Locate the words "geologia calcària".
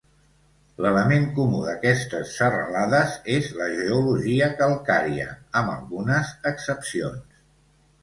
3.77-5.31